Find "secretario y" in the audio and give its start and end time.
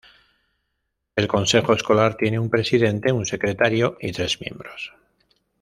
3.27-4.11